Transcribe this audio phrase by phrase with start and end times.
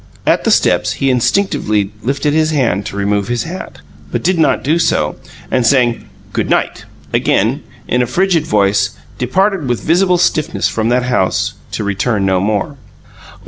[0.25, 3.81] At the steps, he instinctively lifted his hand to remove his hat,
[4.11, 5.15] but did not do so,
[5.51, 11.53] and, saying "Goodnight," again in a frigid voice, departed with visible stiffness from that house,
[11.73, 12.77] to return no more.